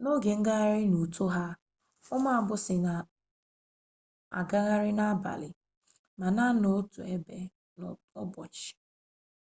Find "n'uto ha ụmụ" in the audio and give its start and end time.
0.88-2.28